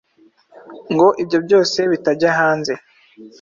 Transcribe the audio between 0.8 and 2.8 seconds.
ngo ibyo byose bitajya hanze